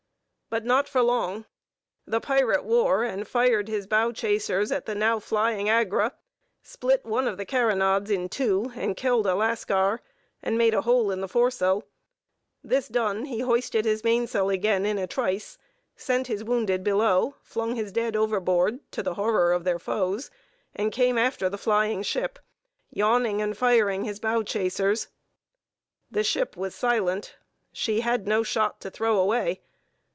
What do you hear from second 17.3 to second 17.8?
flung